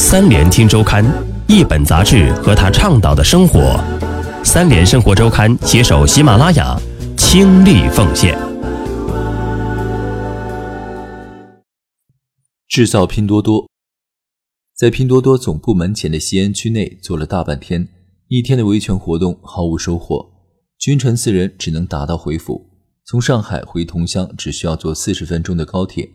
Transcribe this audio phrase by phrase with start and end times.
[0.00, 1.04] 三联听周刊，
[1.48, 3.76] 一本杂志和他倡导的生活。
[4.44, 6.80] 三联生活周刊携手喜马拉雅，
[7.16, 8.38] 倾力奉献。
[12.68, 13.68] 制造拼多多，
[14.76, 17.88] 在拼多多总部门前的吸烟区内坐了大半天，
[18.28, 20.30] 一天的维权活动毫无收获。
[20.78, 22.70] 君臣四人只能打道回府。
[23.04, 26.08] 从上海回桐乡只需要坐四十分钟的高铁。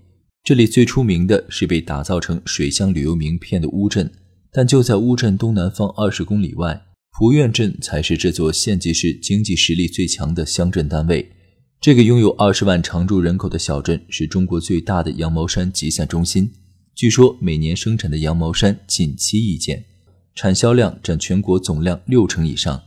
[0.43, 4.11] 这里最出名的是被打造成水乡旅游名片的乌镇，
[4.51, 6.81] 但就在乌镇东南方二十公里外，
[7.17, 11.31] 蒲院镇才是这座县级市经济实力最强的乡镇单位。
[11.79, 16.51] 这个拥有二十万常住人口的小镇是中国最大的羊毛衫集散中心，
[16.93, 19.85] 据说每年生产的羊毛衫近七亿件，
[20.35, 22.83] 产销量占全国总量六成以上。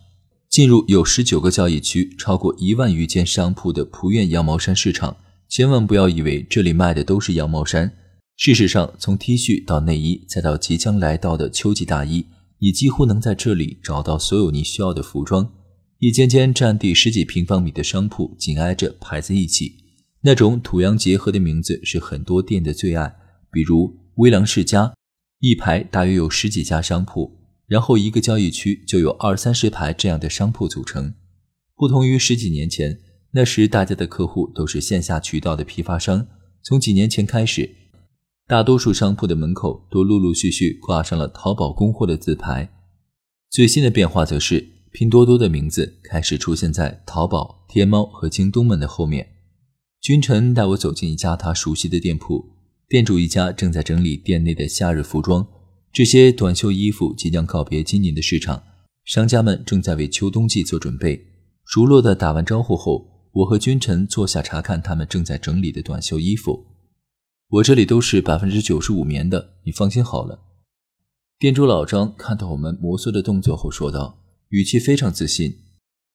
[0.50, 5.16] 进入有十九个交易区、超过一万余间商铺的蒲院羊毛衫市场。
[5.48, 7.92] 千万不要以为这里卖的都是羊毛衫，
[8.36, 12.26] 事实上，从 T 恤到内衣，再到即将来到的秋季大衣，
[12.58, 15.48] 你几乎能在这里找到所有你需要的服装。
[15.98, 19.76] 一间间占地十几平方米的商铺紧挨着排在一起，
[20.22, 23.14] 那种土洋结合的名字是很多店的最爱，
[23.52, 24.92] 比如微郎世家，
[25.38, 31.14] 一排大约有十几家商铺，然后一个交易区就有二三十排这样的商铺组成。
[31.76, 32.98] 不同于十几年前。
[33.36, 36.26] 那时，大家的客户都是线下渠道的批发商。
[36.62, 37.70] 从几年前开始，
[38.46, 42.70] 大多数商铺的门口都陆陆续续挂上了淘宝供货的字牌。
[43.50, 49.28] 最新的变化则是，拼多多的名字开始出现在淘宝、天猫和京东们的后面。
[50.00, 52.42] 君臣带我走进一家他熟悉的店铺，
[52.88, 55.46] 店主一家正在整理店内的夏日服装。
[55.92, 58.62] 这些短袖衣服即将告别今年的市场，
[59.04, 61.22] 商家们正在为秋冬季做准备。
[61.66, 63.12] 熟络的打完招呼后。
[63.36, 66.68] 我和君臣坐下查看他们正在整理的短袖衣服。
[67.48, 70.40] 我这里都是百分之九十五棉的，你放心好了。
[71.38, 75.54] 店主老张看到我们摩挲的动作后说道，语气非常自信。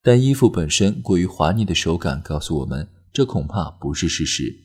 [0.01, 4.55] 但衣服本身过于滑腻的手感告诉我们，这恐怕不是事实。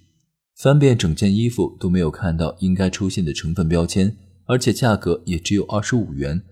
[0.56, 4.16] 翻遍整件衣服都没有看到应该出现的成分标签，
[4.47, 6.43] 而且价格也只有二十五元。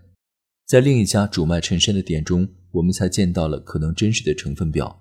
[0.67, 5.01] 在另一家主卖衬衫的店中，我们才见到了可能真实的成分表。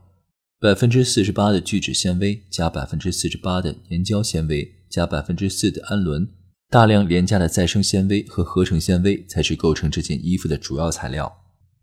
[0.64, 6.26] 百分之四十八的聚酯纤维加百分之四十八的粘胶纤维加百分之四的氨纶，
[6.70, 11.30] 大量廉价的再生纤维和合成纤维才是构成这件衣服的主要材料。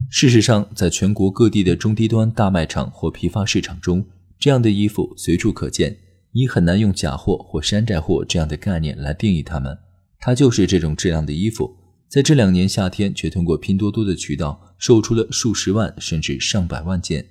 [0.09, 4.03] 事实上，在全国各地的中低端大卖场或批发市场中，
[4.39, 5.99] 这样的衣服随处可见，
[6.33, 9.77] 你很难用假货或山寨货这样的概念来定义它们。
[10.19, 11.77] 它就是这种质量的衣服，
[12.09, 17.27] 在这两年夏天却通过拼多多的渠道售出了数十万甚至上百万件。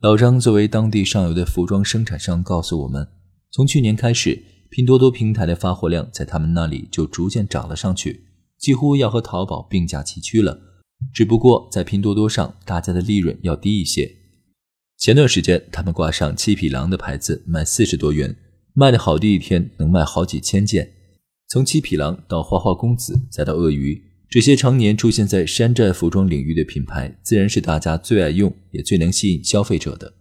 [0.00, 3.08] 老张作为当地上游的服装生产商，告诉我们，
[3.50, 10.56] 从去年开始，拼多多平台的发货量在他们那里就逐渐涨了上去，几乎要和淘宝并驾齐驱了。
[11.12, 14.08] 只不过在拼多多上，大家的利润要低一些。
[14.96, 18.36] 前段时间，他们挂上七匹狼的牌子，卖四十多元，
[18.74, 20.88] 卖的好的一天能卖好几千件。
[21.48, 24.00] 从七匹狼到花花公子，再到鳄鱼。
[24.30, 30.12] 这些常年出现在山寨服装领域的品牌，自然是大家最爱用也最能吸引消费者的。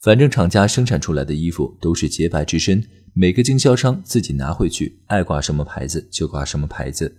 [0.00, 2.82] 反正厂家生产出来的衣服都是洁白之身，
[3.12, 7.14] 每个经销商自己拿回去，爱挂什么牌子就挂什么牌子。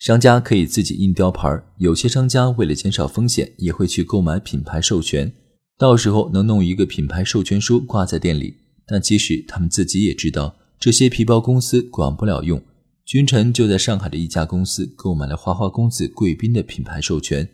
[0.00, 5.32] 商家可以自己印标牌，有些商家为了减少风险，也会去购买品牌授权，
[5.78, 8.56] 到时候能弄一个品牌授权书挂在店里。
[8.84, 12.60] 但其实他们自己也知道，这些皮包公司管不了用。
[13.04, 17.46] 君臣就在上海的一家公司购买了花花公子贵宾的品牌授权，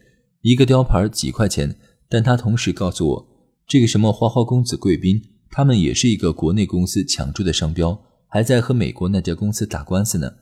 [0.42, 1.76] 一个雕牌几块钱。
[2.08, 3.28] 但他同时告诉我，
[3.66, 10.32] 这个什么花花公子贵宾，他们也是一个国内公司抢注的商标，还在和美国那家公司打官司呢。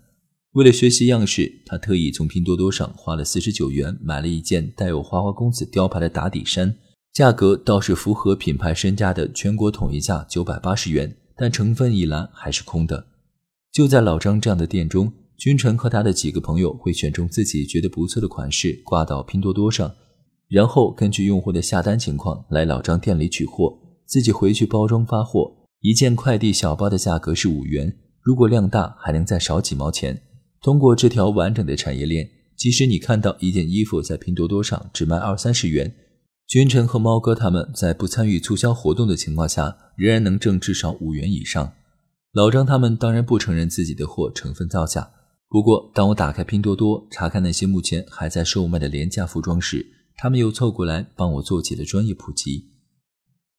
[0.52, 6.75] 为了学习样式，他特意从拼多多上花了四十九元买了一件带有花花公子雕牌的打底衫，
[7.12, 13.06] 价格倒是符合品牌身价的全国统一价九百八十元，但成分一栏还是空的。
[13.78, 19.94] 就在老张这样的店中，君臣和他的几个朋友会选中自己觉得不错的款式挂到拼多多上，
[20.48, 25.52] 然后根据用户的下单情况来老张店里取货，自己回去包装发货。
[25.80, 30.22] 一件快递小包的价格是五元，如果量大还能再少几毛钱。
[30.60, 35.94] 通过这条完整的产业链，即使你看到一件衣服在拼多多上只卖二三十元，
[36.48, 41.74] 君臣和猫哥他们在不参与促销活动的情况下，仍然能挣至少五元以上。
[42.38, 45.11] 老张他们当然不承认自己的货成分造假，
[45.49, 49.85] 不过当我打开拼多多查看那些目前还在售卖的廉价服装时，
[50.17, 52.70] 他们又凑过来帮我做起了专业普及。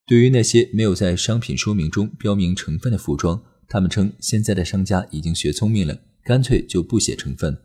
[0.08, 7.58] 对于那些没有在商品说明中标明成分的服装，他们称现在的商家已经学聪明了，干脆就不写成分，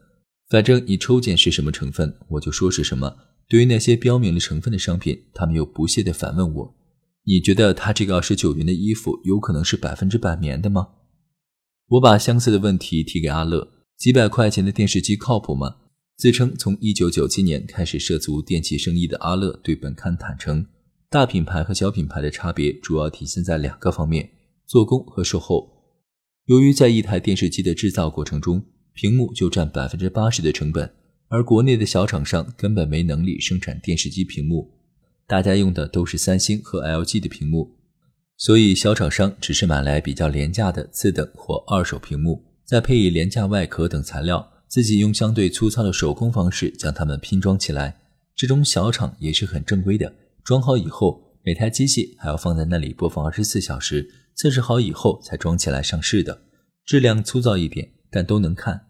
[0.51, 3.15] 反正你抽检是什么成分，我就说是什么。
[3.49, 6.75] 对于那些标明了成分的商品，他们又不屑地反问我
[7.25, 10.89] ：“你觉得他这个二十九元的衣服有可能是百分之百棉的吗？”
[11.89, 15.77] 我把相似的问题提给阿乐：“几百块钱的电视机靠谱吗？”
[16.17, 20.65] 自称从一九九七年开始涉足电器生意的阿乐对本刊坦诚
[21.11, 24.31] ：“大品牌和小品牌的差别主要体现在两个方面：
[24.67, 25.71] 做工和售后。
[26.47, 30.91] 由于在一台电视机的制造过程中，屏幕就占百分之八十的成本，
[31.29, 34.71] 而国内的小厂商根本没能力生产电视机屏幕，
[35.27, 37.77] 大家用的都是三星和 LG 的屏幕，
[38.37, 48.01] 所以小厂商只是买来比较廉价的次等或二手屏幕，再配以廉价外壳等材料，自己用相对粗糙的手工方式将它们拼装起来。
[48.35, 56.43] 这种小厂也是很正规的，装好以后，每台机器还要放在那里播放二十四小时，测试好以后才装起来上市的，
[56.85, 57.91] 质量粗糙一点。
[58.11, 58.83] 但都能看，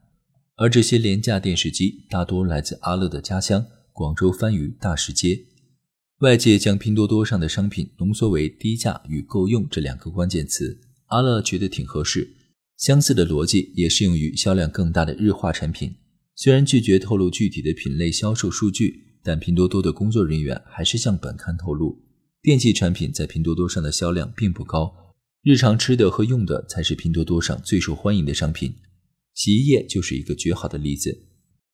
[0.57, 5.47] 而这些廉价电视机大多来自阿乐的家乡广州番禺大石街。
[6.25, 12.27] 外界将拼多多上的商品浓缩为低价与够用这两个关键词，阿乐觉得挺合适。
[12.79, 15.95] 相似的逻辑也适用于销量更大的日化产品。
[16.35, 22.03] 虽然拒绝透露具体的品类销售数据，但拼多多的工作人员还是向本刊透露，
[22.41, 24.95] 电器产品在拼多多上的销量并不高，
[25.43, 28.75] 日常吃的和用的才是拼多多上最受欢迎的商品。
[29.35, 31.27] 洗衣液就是一个绝好的例子，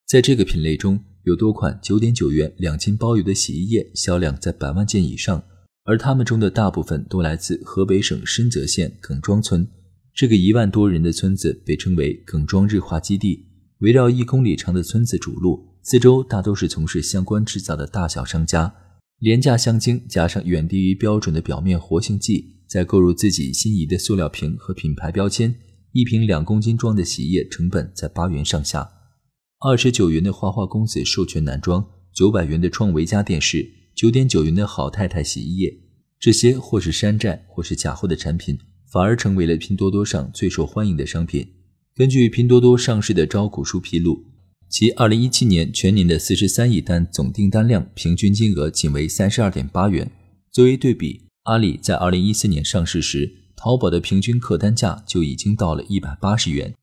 [0.08, 5.43] 在这个品类中有多款九点九元两斤包邮的洗衣液销量在百万件以上，
[5.84, 9.67] 而他们中的大部分都来自河北省深泽县耿庄村。
[10.14, 13.46] 这个一万多人的村子被称为耿庄日化基地，
[13.78, 18.75] 围绕一公里长的村子主路，四周大都是从事相关制造的大小商家。
[19.19, 25.55] 廉价香精加上远低于标准的表面活性剂，再购入自己心仪的塑料瓶和品牌标签。
[25.93, 28.88] 一瓶两公斤装的洗衣液成本在八元上下，
[29.62, 35.80] 二十九元的花花公子授权男装，九百元的创维家电视，九点九元的好太太洗衣液，
[36.18, 38.58] 这些或是山寨或是假货的产品，
[38.90, 41.46] 反而成为了拼多多上最受欢迎的商品。
[41.94, 44.24] 根据拼多多上市的招股书披露，
[44.70, 50.10] 其二零一七年全年的四十三亿单总订单量，平均金额仅为三十二点八元。
[50.50, 53.36] 作为对比，阿里在二零一四年上市时。
[53.62, 56.74] 淘宝的平均客单价就已经到了一百八十元。